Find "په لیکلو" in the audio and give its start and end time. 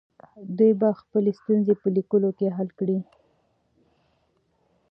1.81-2.29